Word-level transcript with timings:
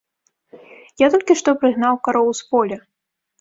Я 1.01 1.07
толькі 1.15 1.35
што 1.41 1.49
прыгнаў 1.65 2.01
кароў 2.09 2.33
з 2.41 2.49
поля. 2.55 2.81